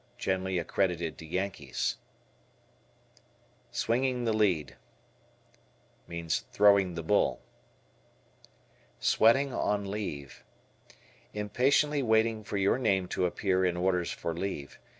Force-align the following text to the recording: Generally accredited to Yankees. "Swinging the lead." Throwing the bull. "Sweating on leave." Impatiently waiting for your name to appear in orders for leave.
Generally 0.17 0.57
accredited 0.57 1.15
to 1.19 1.27
Yankees. 1.27 1.97
"Swinging 3.69 4.23
the 4.25 4.33
lead." 4.33 4.75
Throwing 6.51 6.95
the 6.95 7.03
bull. 7.03 7.39
"Sweating 8.99 9.53
on 9.53 9.91
leave." 9.91 10.43
Impatiently 11.35 12.01
waiting 12.01 12.43
for 12.43 12.57
your 12.57 12.79
name 12.79 13.07
to 13.09 13.27
appear 13.27 13.63
in 13.63 13.77
orders 13.77 14.09
for 14.09 14.33
leave. 14.33 14.79